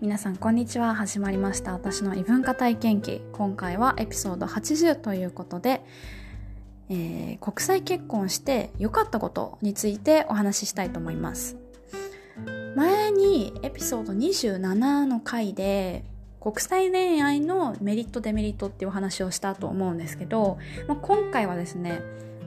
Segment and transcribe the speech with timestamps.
[0.00, 0.94] 皆さんこんにちは。
[0.94, 1.74] 始まりました。
[1.74, 3.20] 私の異文化体験記。
[3.32, 5.82] 今回はエピソード80ということで、
[6.88, 11.58] えー、国際結婚して良かったことについてお話ししたいと思います。
[12.76, 16.06] 前にエピソード27の回で
[16.40, 20.56] 国際恋愛のメリットデメリットっていうお話をしたと思うんですけど、
[20.88, 22.00] まあ、今回はですね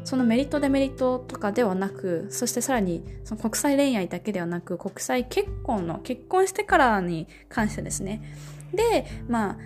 [0.03, 8.21] そのメリットデメリットとかではなくそしてさらにその国際恋愛だけではなく国際結婚の結婚してからに関してですね。
[8.73, 9.57] でまあ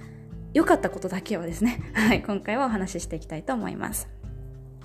[0.54, 4.10] 良かったことだけをですね、 はい、今回はお話ししていきたいと思います。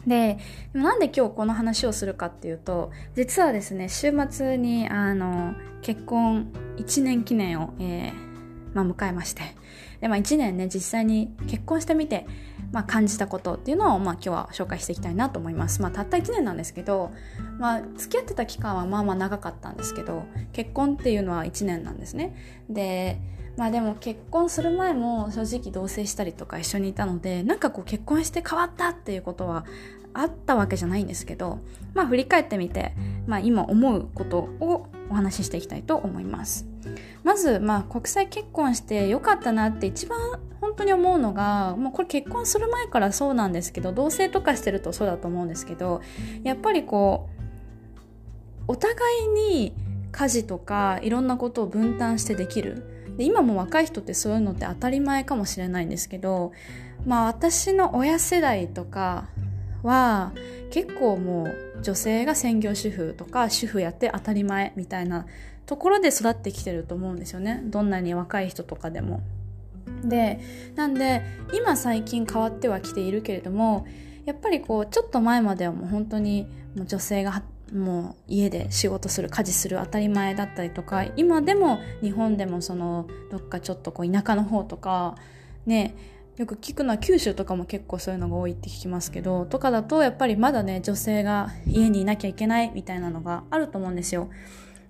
[0.07, 0.39] で
[0.73, 9.43] なんで今日この話をするかっていうと実はですね週末にあの結婚1年記念を、えーまあ、迎えまして。
[10.01, 12.27] で、まあ、1年ね実際に結婚してみて
[12.73, 15.83] まあ、感じたことっていうのを、まあ、今日は紹介していきたいなと思います。
[15.83, 17.13] まあ、たった1年なんですけど、
[17.59, 22.35] まあ、付き合ってた期間はまあまあ長かったんですけど結婚っていうのは1年なんですね。
[22.69, 23.19] で
[23.57, 29.67] まあでも結婚する前も正直同棲したりとか一緒にいたのでなんかこう結婚して変わったっていうことは
[30.15, 31.59] あったわけじゃないんですけど
[31.93, 32.95] まあ振り返ってみて、
[33.27, 36.72] まあ、今思うことをお話ししていきたいと思います。
[37.23, 40.19] まず、まあ、国際結婚してよかったなって一番
[40.61, 46.01] 本当に思うのが、もうこれ結婚する前からそうなんですけど同棲とかしてるとそうだと思うんですけど
[46.45, 47.43] やっぱりこう
[48.69, 48.95] お互
[49.25, 49.75] いに
[50.13, 52.85] 家事とかいろんなことを分担してできる。
[53.17, 56.53] で今も若い人ってそういうのって当たり前かもしれないんですけど
[57.05, 59.29] まあ私の親世代とか
[59.83, 60.33] は
[60.71, 65.27] 結構もう女性が専業主婦とか主婦やって当たり前みたいな
[65.67, 69.21] ところで育ってきてると思うんですよねどんなに若い人とかでも。
[70.05, 70.41] で
[70.75, 73.87] なんで今最近変わってはきているけれども
[74.25, 76.47] やっぱりこうちょっと前まではもう本当に
[76.77, 77.43] もう女性が
[77.73, 85.17] もう家で仕事する家事する当たり前だったりとか今でも日本でもそのどっかちょっとこう田舎の方とか
[85.67, 85.97] ね
[86.37, 94.29] よく聞くのは九州とかも結構そういうのが多いって聞きますけどとかだとやっぱりまだね女性が家にいなきゃいけないみたいなのがあると思うんですよ。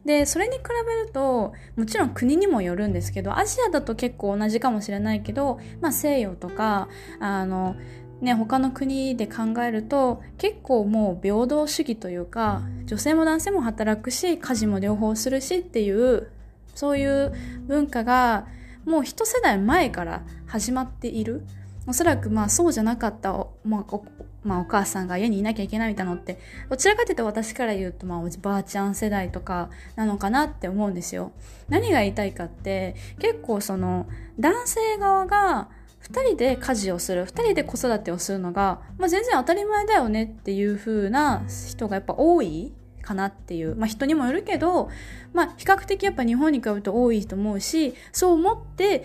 [0.05, 6.89] でそれに比べるともちろん国にもよるんですけどアジアだと結構同じかもしれないけど、まあ、西洋とか
[7.21, 7.77] あの、
[8.21, 16.29] ね、他の国で考えると結構もう平等主義というか女性も男性も働くし家事も両方するしっていう
[16.75, 17.33] そういう
[17.67, 18.47] 文化が
[18.85, 21.45] もう一世代前から始まっている。
[21.87, 23.33] おそらくまあそうじゃなかった、
[23.65, 24.01] まあ
[24.45, 26.39] まあ、お母さんが家にいなきゃいけないみたいなのって
[26.69, 31.33] どちらかというと私から言うとまあおばあちゃん世代とかなのかなって思うんですよ。
[31.69, 34.07] 何が言いたいかって結構その
[34.39, 35.69] 男性側が
[36.03, 44.89] 2人で家事をする2人で子育てをするのが、まあ、全然当たり前だよねっていう風な人がやっぱ多いかなっていう、まあ、人にもよるけど、
[45.33, 49.05] まあ、比較的やっぱ日本に比べると多いと思うしそう思って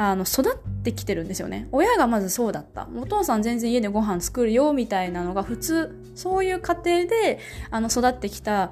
[0.00, 1.66] あの育ってきてるんですよね。
[1.72, 2.88] 親がまずそうだった。
[2.96, 6.00] お父さん全然家でご飯作るよみたいなのが普通。
[6.14, 7.40] そういう家庭で
[7.72, 8.70] あの育ってきた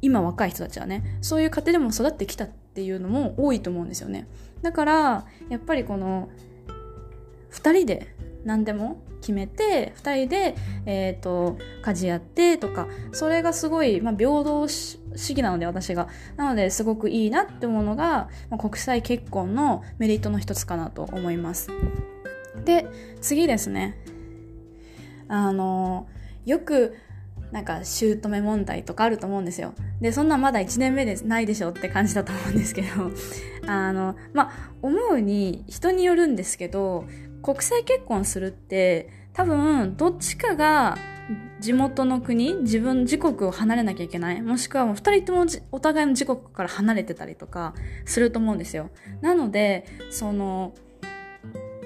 [0.00, 1.18] 今若い人たちはね。
[1.20, 4.26] そういう家庭でも育ってきたっていうのも多いと思うんですよね。
[4.62, 6.30] だからやっぱりこの
[7.50, 8.14] 2人で
[8.46, 10.56] 何でも決めて2人で、
[10.86, 14.66] えーと、家事やってとかそれがすごい、まあ、平等
[15.16, 16.08] 主義なので私が。
[16.36, 21.68] なのですごくいいなって思うのが、ま、国際結婚のメリットの一つかなと思います。
[22.64, 22.86] で
[23.20, 23.98] 次ですね。
[25.28, 26.06] あの
[26.44, 26.96] よく
[27.52, 29.74] なんか姑問題とかあると思うんですよ。
[30.00, 32.88] でそんなまだ1年目でないでしょって感じだと思うんですけど。
[33.66, 34.52] あのまあ
[34.82, 37.04] 思うに人によるんですけど
[37.42, 40.98] 国際結婚するって多分どっちかが
[41.60, 44.42] 地元の国自分自国を離れなきゃいけない。
[44.42, 48.90] もしくはもう2人ともお互いの自国から離れてたりとかすると思うんですよ。
[49.20, 50.74] なのでその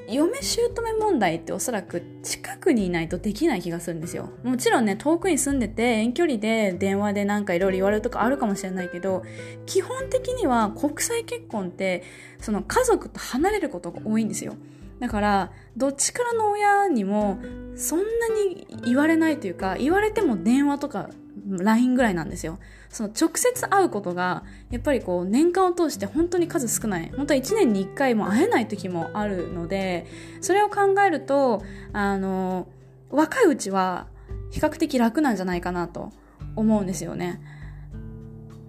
[0.08, 0.70] 嫁姑
[1.00, 4.30] 問題っておそらく近くにいないとできない気がするんですよ。
[4.44, 9.24] もちろんね遠くに住んでて遠距離で電話でなんかいろいろ言われるとかあるかもしれないけど
[9.66, 12.04] 基本的には国際結婚って
[12.40, 14.54] その家族と離れることが多いんですよ。
[14.98, 17.38] だからどっちからの親にも
[17.76, 21.10] そんなに言われないというか言われても電話とか
[21.48, 22.58] LINE ぐらいなんですよ
[22.88, 30.06] その直接会うことがやっぱりこう年間を通して本当に数少ない本当は1年に1回も会えない時もあるので
[30.40, 31.62] それを考えると
[31.92, 32.66] あの
[33.10, 34.06] 若いうちは
[34.50, 36.10] 比較的楽なんじゃないかなと
[36.54, 37.40] 思うんですよね。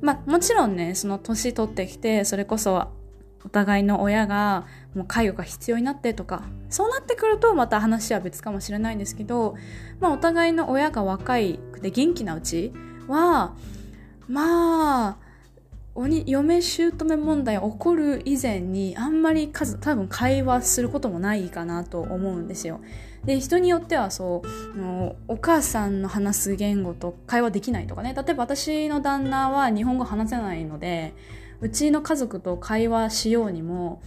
[0.02, 2.90] まあもちろんねその年取ってきてそれこそ
[3.46, 4.66] お互いの親が
[4.98, 9.56] もう介護が必要になってとかそうなってくるとまた話は別かもしれないんですけど、
[10.00, 12.74] まあ、お互いの親が若いくて元気なうち
[13.08, 13.56] は
[14.28, 15.18] まあ
[15.94, 22.82] 鬼嫁姑問題起こる以前にあんまり数多分会話することもないかなと思うんですよ。
[23.26, 24.44] で人によってはそ
[24.76, 31.14] うのお母さんの話す言語と会話できないとかね例えば私の旦那は日本語話せないので
[31.62, 34.02] うちの家族と会話しようにも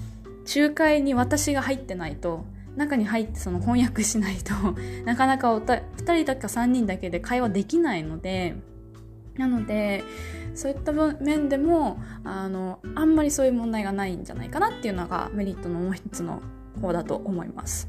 [0.55, 2.44] 仲介に私が入ってないと
[2.76, 4.55] 中に入ってその翻訳しないと
[5.05, 8.56] なかなかおた2人だか3人だけで会話できないので
[9.37, 10.05] なので
[10.55, 16.43] そういった面でもあのあんまりそういう問題がないんじゃないかなっていうのがメリットのもう一つの
[16.81, 17.88] 方だと思います。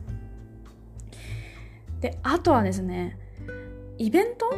[1.99, 3.17] であとはですね
[3.97, 4.51] イベント？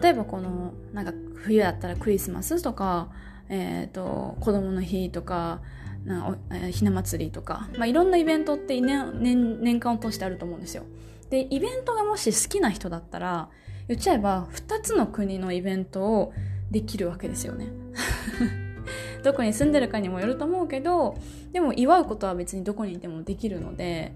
[0.00, 3.10] 例えばこのなんか冬だったらクリスマスとか、
[3.48, 5.60] えーと、子供の日とか
[6.04, 6.36] な
[6.70, 10.84] ひな祭りとか、まあ、いろんなイベントって年年年間を通してあると思うんですよ。
[11.28, 13.48] でイベントがもし好きな人だったら
[13.88, 16.32] 言っちゃえば2つの国のイベントを
[16.70, 17.66] できるわけですよね。
[19.22, 21.16] どこに住んでるかにもよると思うけど
[21.52, 24.14] でも祝うことは別にどこにいてもできるので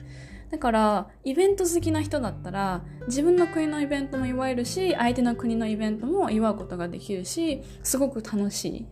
[0.51, 8.87] だからイベント好きな人だったら自分の国のイベントも祝えるし相手の国のイベントも祝うことができるしすごく楽しい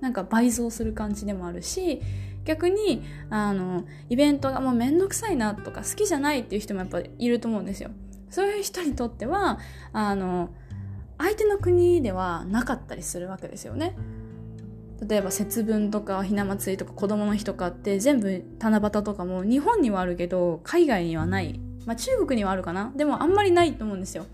[0.00, 2.02] なんか倍増する感じでもあるし
[2.44, 7.90] 逆にあのイベントがもうめんどくさいなとか好きじゃないっていう人もやっぱいると思うんですよ。
[8.30, 9.58] そういう人にとっては
[9.92, 10.50] あの
[11.18, 13.96] 相手の国ではなかったりするわけですよね。
[15.06, 21.60] 例えば節分とかひな祭りとか子供の日とかって全部七夕とかも日本にはあるけど海外にはない。
[21.86, 22.92] まあ中国にはあるかな。
[22.96, 24.26] でもあんまりないと思うんですよ。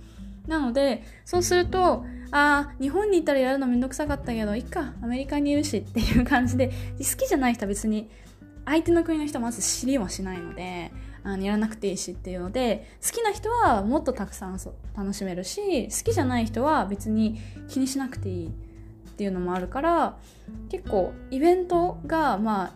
[0.47, 6.69] なのでそうするとああ日本にいたらやるのめんどくさかったけどいっかアメリカにいるしっていう感じで
[6.99, 8.09] 好きじゃない人は別に
[8.65, 10.93] 相手の国の人はまず知りもしないので
[11.23, 14.59] あのやらなくていいしっていうので好きな人はもっとたくさん
[14.97, 17.39] 楽しめるし好きじゃない人は別に
[17.69, 18.51] 気にしなくていいっ
[19.17, 20.17] ていうのもあるから
[20.71, 22.73] 結構イベントがまあ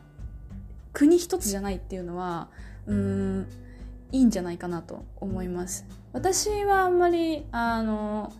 [0.93, 2.49] 国一つじゃないっていうのは
[2.87, 3.47] うん
[4.13, 5.87] いいんじゃないかなと思います。
[6.13, 8.33] 私はあんまりあの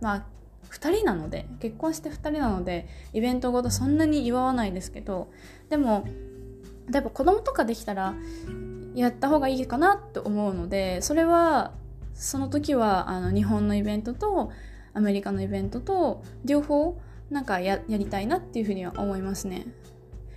[0.00, 0.26] まあ
[0.70, 5.30] 2人なので結婚して2人なのでイベントごとそんなに祝わないですけど
[5.70, 6.06] でも
[6.90, 8.14] 例えば子供とかできたら
[8.94, 11.72] やった方がいいかなと思うのでそれは
[12.14, 14.50] その時はあの日本のイベントと
[14.94, 17.00] アメリカのイベントと両方
[17.30, 19.66] なんかやりたいなっていうふうには思いますね。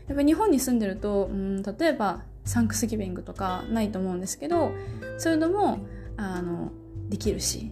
[0.08, 4.74] やっぱ日本に住んでると、うん、例えばサンクスギビングとかないと思うんですけど
[5.18, 5.80] そういうのも
[6.18, 6.72] あの
[7.10, 7.72] できるし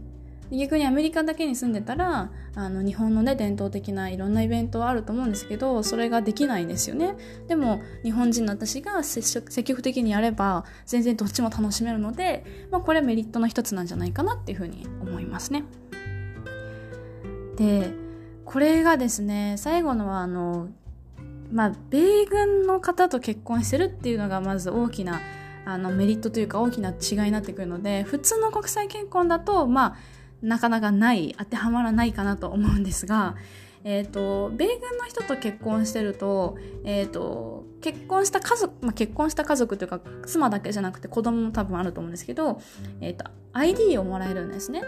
[0.52, 7.16] 逆にアメリカだけに住んでたらあの日本のね伝統的ないろんなイベントはあると思うんですけどそれができないんですよね。
[7.48, 15.64] でも日本人の私が積極的にやれば全然どっちも楽しめるので、まあ、これはメリットの一つなんじゃないかなっていうふうに思いますね。
[17.58, 17.94] で
[18.46, 20.70] これがですね最後のはあの
[21.52, 25.20] まあ米軍の方と結婚してるっていうのがまず大きな
[25.66, 29.98] あのメリットというか大きな違いになってくるので普通の国際結婚だとまあ
[30.42, 33.36] なかなかない当てはまらないかなと思うんですが、
[33.84, 42.62] えーと、米軍の人と結婚してると,、えーと、結婚した家族、まあ、結婚した家族というか妻だけじゃなくて子供も多分あると思うんですけど、
[43.02, 44.84] えーと ID をもらえるんですね。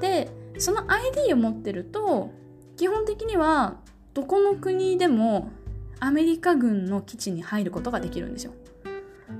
[0.00, 2.32] でその ID を持ってると
[2.76, 3.76] 基本的には
[4.14, 5.50] どこの国でも
[6.00, 8.52] アメリカ軍の基地に入ることができるんですよ。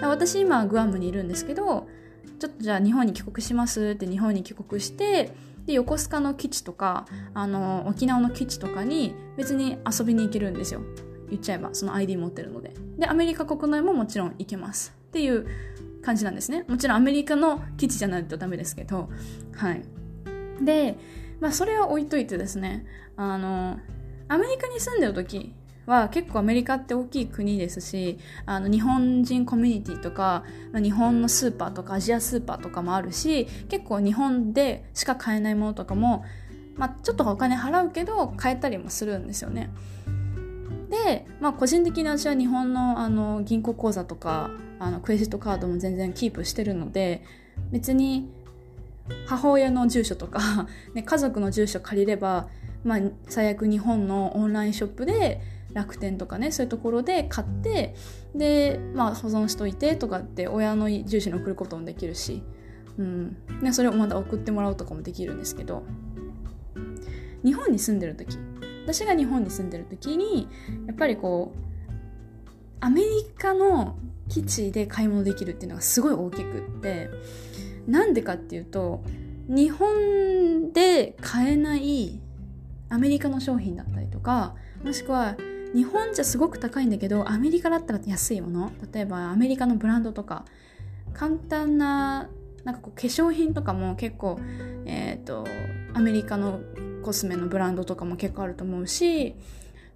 [0.01, 1.87] 私今グアムにいるんですけど
[2.43, 5.31] ちょっとじゃあ日本に帰国しますって日本に帰国して
[5.65, 10.81] で横須賀の基地とかあの沖縄の基地とかに別に遊びに行けるんですよ。
[11.31, 12.73] 言っちゃえばその ID 持ってるので。
[12.99, 14.93] でアメリカ国内ももちろん行けます。
[15.09, 15.47] っていう
[16.03, 16.65] 感じなんですね。
[16.67, 19.09] もちろんアメリカの基地じゃないとダメですけど。
[19.55, 19.85] はい。
[20.61, 20.99] で
[21.39, 22.85] まあそれは置いといてですね。
[23.17, 23.79] あの
[24.27, 25.55] アメリカに住んでる時
[25.93, 30.45] は結構アメリカって大きい国ですしあの日本人コミュニティとか、
[30.75, 36.25] 日本のスーパーとかアジアスーパーとかもあるし結構日本でしか買えないものとかも、
[36.77, 39.71] まあ、ちょっとお金払うけど買えたりもするんですよね。
[40.91, 47.23] で、まあ、個人的に私は日本のあの銀行口座とかあのクレジットカードも全然キープしてるので
[47.71, 48.29] 別に
[49.27, 52.49] 母親の住所とか、 ね、家族の住所借りれば、
[52.85, 55.41] まあ、最悪日本のオンラインショップで
[55.75, 57.95] 楽天とかねそういうところで買って
[58.35, 62.43] で、まあ、保存しといてとかって親の住所に送ることもできるし、
[62.99, 65.85] うん、でそれをまた送ってもらうとかもできるんですけど
[67.45, 68.39] 日本に住んでる時
[68.85, 70.49] 私が日本に住んでる時に
[70.87, 71.63] やっぱりこう
[72.81, 73.97] アメリカの
[74.29, 77.11] 基地で買い物できるっていうのがすごい大きくって
[77.87, 79.03] なんでかっていうと
[79.49, 82.21] 日本で買えない
[82.89, 85.37] アメリカの商品だったりとかもしくは
[85.75, 88.73] 日本じゃすごく高いんだけどアメリカだったら安いもの。
[88.93, 90.45] 例えばアメリカのブランドとか。
[91.15, 92.29] 簡単な
[92.65, 94.39] なんかこう化粧品とかも結構
[94.85, 95.47] え、ー、と
[95.95, 96.61] アメリカの
[97.03, 99.35] コスメのブランドとかも結構あると思うし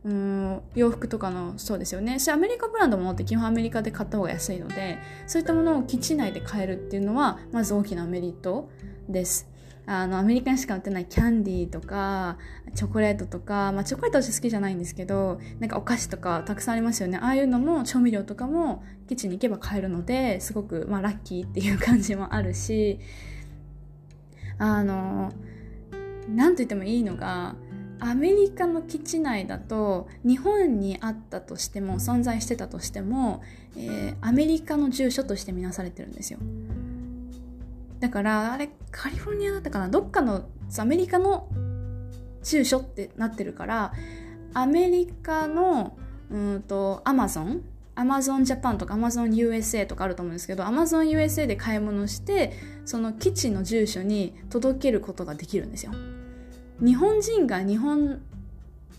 [0.04, 2.18] うん洋服とかのそうですよね。
[2.18, 8.68] しアメリカブランドものって基本アメリカで買った方が安いのでそういったものを基地内で買えるっていうのはまず大きなメリット
[9.08, 9.48] です。
[9.88, 12.38] あのアメリカにしか売ってないキャンディーとか
[12.74, 22.98] チョコレートとか、まあ、チョコレート私好きじゃないんですけどなんかお菓子とかたくさんありますよねああいうのも調味料とかもキッチンに行けば買えるのですごく、まあ、ラッキーっていう感じもあるし
[24.58, 25.32] あの
[26.28, 27.54] 何と言ってもいいのが
[27.98, 33.42] アメリカの基地内だと日本にあったとしても存在してたとしても、
[33.76, 36.38] えー、アメリカの住所として見なされてるんですよ。
[38.00, 39.88] だからあれカリフォルニアだったかな？
[39.88, 40.48] どっかの
[40.78, 41.48] アメリカの
[42.42, 43.92] 住所ってなってるから
[44.54, 45.96] アメリカの
[46.30, 47.62] うんとアマゾン
[47.94, 52.52] アマゾンジャパンとかアマゾン USA とかあると思うんですけどアマゾン USA で買い物して
[52.84, 55.92] その基地の住所に届けることができるんですよ。
[56.78, 58.20] 日本人が日本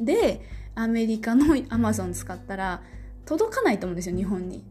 [0.01, 0.41] で
[0.73, 2.81] アメリカのアマゾン使ったら
[3.25, 4.63] 届かないと思うんですよ日本に。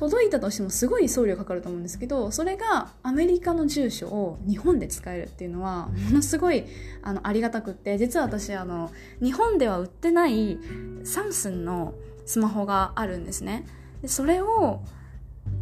[0.00, 6.64] 届いたとしてもすごい送料かかると思うんですけどそれがアメリカの住所を日本で使えるっていうのはものすごい
[7.02, 8.90] あのありがたくって実は私あの
[9.22, 10.58] 日本では売ってない
[11.04, 11.92] サムスンの
[12.24, 13.66] スマホがあるんですね。
[14.00, 14.80] でそれを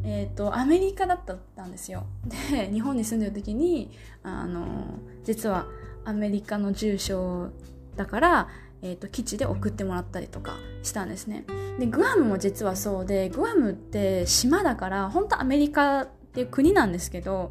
[0.04, 1.21] えーと、アメリカだっ
[1.57, 2.04] たんですよ。
[2.50, 3.90] で日本に住んでる時に
[4.23, 5.66] あの実は
[6.04, 7.50] アメリカの住所
[7.97, 8.49] だから
[8.82, 11.44] えーと、基地で送ってもらったりとかしたんですね。
[11.78, 17.50] でグアムも実はそうでグアムって島だから本当アメリカっていう国なんですけど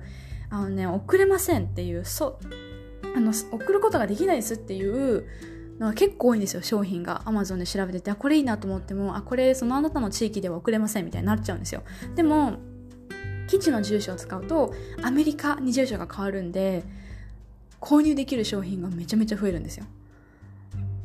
[0.50, 2.40] あのね送れませんっていうそ
[3.16, 5.26] あの送ることができないですっていう
[5.80, 7.24] のが結構多いんですよ商品が。
[7.26, 11.84] Amazon で調べててあこれいいなと思ってもあこれそのあなたの地域では送れませんみたいになっちゃうんですよ。
[12.16, 12.58] でも
[13.48, 16.84] 基地の住所を使うとアメリカに住所が変わるんで
[17.80, 19.86] 購入できる商品がめちゃめちゃ増えるんですよ。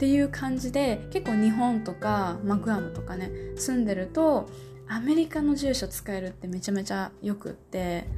[0.02, 4.50] っていう感じで結構日本とか、まあ、グアムとかね住んでると
[4.88, 8.08] アメリカの住所使えるってめちゃめちゃよくって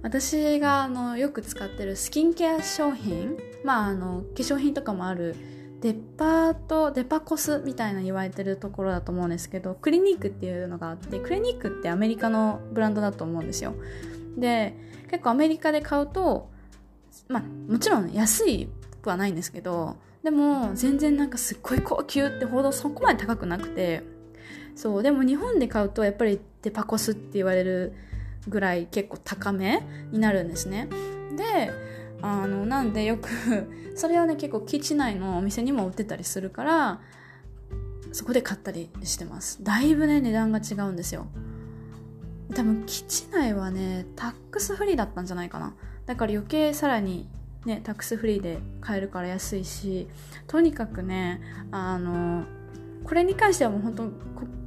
[0.00, 5.36] 私があのよく使ってるスキンケア商品まああの化粧品とかもある
[5.82, 13.74] デパートデパコスみたいな言われてるところだと思うんですけどクリニックっていうのがあってクリニックってアメリカのブランドだと思うんですよ。
[14.38, 14.74] で
[15.10, 16.48] 結構アメリカで買うと
[17.28, 18.70] まあもちろん安い
[19.02, 24.02] くはないんですけどでも全然なんかすっごい高級ってほどそこまで高くなくて
[24.74, 27.94] そうでも日本で買うとやっぱりデパコスって言われる
[28.48, 29.82] ぐらい結構高め
[30.12, 30.88] になるんですね。
[31.36, 31.72] で
[32.20, 33.28] あのなんでよく
[33.94, 37.00] それはね結構基地内のお店にも売ってたりするから
[38.12, 39.62] そこで買ったりしてます。
[39.62, 41.26] だいぶね値段が違うんですよ。
[42.54, 45.74] 多分基地内はねタックスフリーだったんじゃないかな。
[46.06, 47.28] だから余計さらに
[47.64, 50.08] ね、タックスフリーで買えるから安いし
[50.46, 52.44] とにかくねあの
[53.04, 54.10] これに関してはもう本当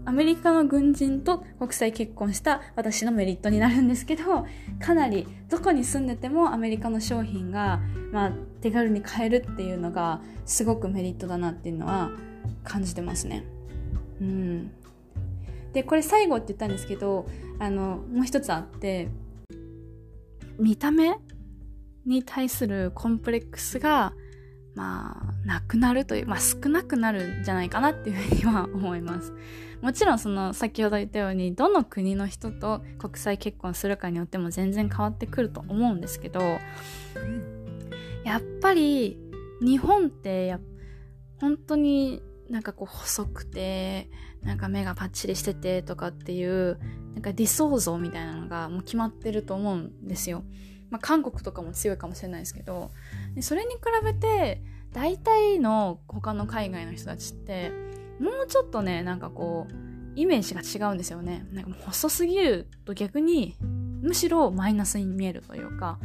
[0.03, 4.45] アメリカの軍人と国際結婚した私のメリットになるんですけど
[4.79, 7.79] かなりどこに住んでてもアメリカの商品が、
[8.11, 8.31] まあ、
[8.61, 12.11] 手軽に買えるっていうのがすごくメリットだなっていうのは
[12.63, 13.45] 感じてますね。
[14.19, 14.71] うん、
[15.73, 17.27] でこれ最後って言ったんですけど
[17.59, 19.07] あのもう一つあって
[20.59, 21.15] 見た目
[22.05, 24.13] に対するコンプレックスが、
[24.75, 29.33] まあ、なくなるという、まあ、少なくなるんじゃないかなっていうふうには思います。
[29.81, 36.59] もちろんその先ほど言ったようにどの国の人と国際結婚するかによっても全然変わってくると思うんですけど
[38.23, 39.17] やっぱり
[39.59, 40.59] 日本ってや
[41.39, 44.09] 本当になんかこう細くて
[44.43, 46.79] なんか目がパッチリしててとかっていう
[47.13, 50.43] なんか理想像みたいなのがもう決まってると思うんですよ。
[50.91, 52.91] まあ、韓国とかも強いかもしれないですけど
[53.39, 54.61] それに比べて
[54.93, 57.71] 大体の他の海外の人たちって
[58.19, 59.73] もうちょっとねなんかこう
[60.15, 61.47] イメージが違うんですよね。
[61.53, 63.55] なんか細すぎると逆に
[64.01, 65.97] むしろマイナスに見えるというか。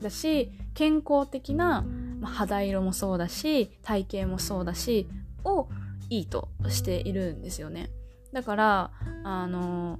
[0.00, 1.84] だし健康的な
[2.22, 5.08] 肌色もそうだし体型もそうだし
[5.44, 5.68] を
[6.08, 7.90] いいとしているんですよね。
[8.32, 8.90] だから
[9.24, 9.98] あの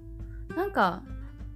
[0.56, 1.02] なんか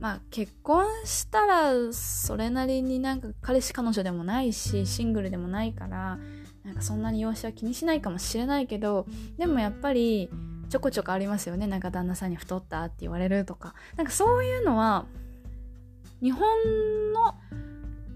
[0.05, 6.19] まあ結婚したらそれなりになんか彼氏彼女でもないしシングルでもないから
[6.63, 9.07] なんかそんなに容姿は気にしないかもしれないけど
[9.39, 10.29] でもやっぱり
[10.69, 11.67] ちょこちょこありますよね。
[11.67, 13.75] なんか旦那さんに太ったって言われるとか。
[13.97, 15.07] なんかそういうのは
[16.21, 16.43] 日本
[17.15, 17.35] の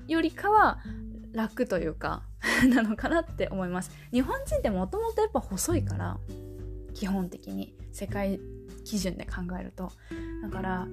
[0.09, 0.81] よりかは
[1.33, 2.23] 楽というか
[2.69, 3.93] なのかなって思います。
[4.13, 6.19] 日本人ってもともとやっぱ細いから
[6.93, 7.75] 基本的に。
[7.93, 8.39] 世界
[8.85, 9.91] 基準で考えると。
[10.43, 10.87] だから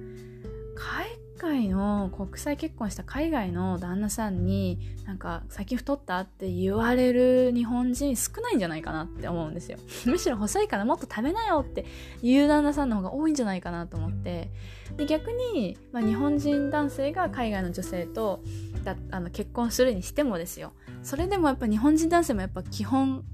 [0.76, 9.78] 海外の国際結婚した海外の旦那さんになんか最近太ったって言われる日本人少ないんじゃないかなって思うんですよ。
[10.06, 11.84] むしろ細いからもっと食べなよって
[12.22, 14.50] 言う旦那さんの方が多いんじゃないかなと思って。
[14.96, 18.42] で逆に、まあ、日本人男性が海外の女性と
[18.84, 20.72] だあの結婚するにしてもですよ。
[21.02, 23.24] それでもやっぱ日本人男性もやっぱ基本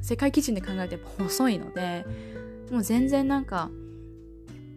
[0.00, 2.06] 世界基準で考えてやっぱ細いので
[2.70, 3.70] もう全然なんか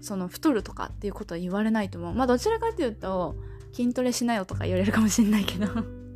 [0.01, 2.13] その太るとかっていうことは言われないと思う。
[2.13, 3.36] まあどちらかというと
[3.72, 5.67] 筋トレしなよとか言われるかもしれないけど。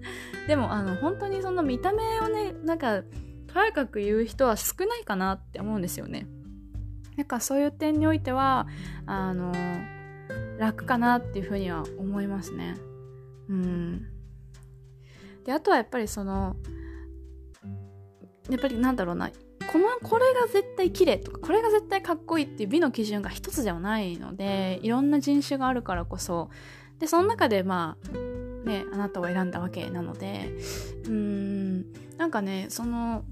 [0.48, 3.04] でもあの本当にその見た目をねなんか
[3.48, 6.28] とやかく言う人は少ないかなって思うんですよね。
[7.16, 8.68] なんかそういう点においては
[9.06, 9.54] あの
[10.60, 12.76] 楽かなっていうふうには思いますね。
[13.48, 14.08] うん。
[15.46, 16.56] であとはやっぱりその
[18.50, 19.32] やっぱりなんだろうな。
[19.76, 26.50] このこれが絶対綺麗とかこれが絶対かっこいいっていう美の基準が一つではないのでいろんな人種があるからこそ。
[27.00, 30.54] でその中でまあねあなたを選んだわけなので
[31.04, 33.26] うーんなんかねその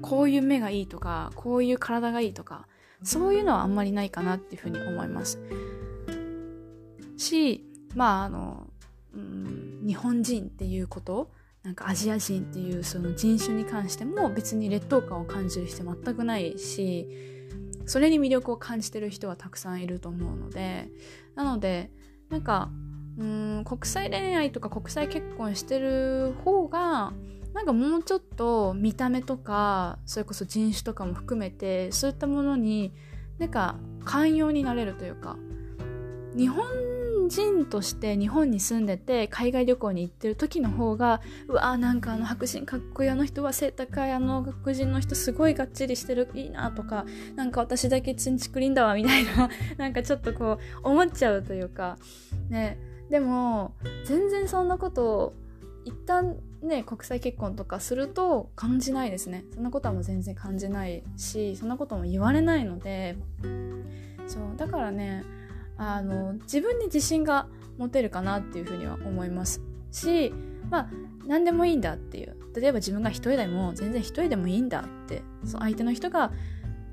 [0.00, 2.66] こういう目がいいとかこういう体がいいとか
[3.04, 5.38] そういうのはあんまりないかなっていうふうに思います。
[7.16, 7.64] し
[7.94, 8.66] まああの、
[9.14, 11.30] うん、日本人っていうこと
[11.62, 17.08] なんかアジア人っていうその人種に関しても別に劣等感を感じる人全くないし
[17.86, 20.88] それに魅力を感じてる人はたくさんいると思うので
[21.34, 21.90] なので
[22.30, 22.70] なんか
[23.18, 27.12] うん国際恋愛とか国際結婚してる方が
[27.54, 32.92] なんかもうちょっと見た目とかそれこそ人種とかも含めてそういったものに
[33.38, 35.36] なんか寛容になれるというか
[36.36, 36.64] 日本
[37.32, 51.98] 人として日本に住んでて海外旅行に行ってる時の方がうわーなんかあの白人かっこいいあの人は背高いあの白人の人すごいがっちりしてるいいなとかなんか私だけチンチクリンだわみたいな なんかちょっとこう思っちゃうというか
[52.48, 52.78] ね。
[53.10, 55.34] でも全然そんなこと
[55.84, 59.44] 一旦ね国際結婚とかすると感じないですね。
[59.54, 63.16] そんなことはもう全然感じないしそんなことも言われないので。
[64.26, 65.24] そうだからね
[65.76, 70.32] あの自分に自信が持てるかなっていうふうには思いますし
[70.70, 70.90] まあ
[71.26, 72.36] 何でもいいんだっていう。
[72.54, 75.22] 例えば自分が一人でも全然一人でもいいんだって。
[75.44, 76.32] その相手の人が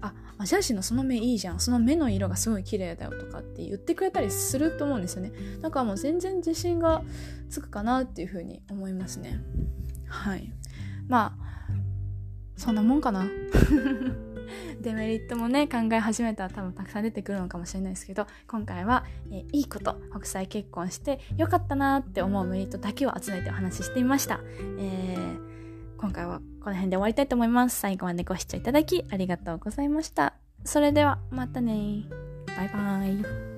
[0.01, 1.59] あアジア人のその目いいじゃん。
[1.59, 5.33] その目の色がすごい綺麗だよとかって言ってくれたりすると思うんですよね。
[5.61, 7.03] だからもう全然自信が
[7.49, 9.41] つくかなっていうふうに思いますね。
[10.07, 10.53] はい。
[11.07, 11.49] まあ
[12.55, 13.25] そんなもんかな。
[14.81, 24.39] デメリットもね考え始めたら多分たくさん出てくるのかもしれないですけど今回は、えいいこと北斎結婚してよかったなって思うメリットだけを集めてお話ししてみました、
[24.79, 27.79] えー、今回はこの辺で終わりたいと思います。
[27.79, 30.33] 最後までご視聴いただきありがとうございました。
[30.63, 32.03] それではまたね
[32.55, 33.48] バイバーイ。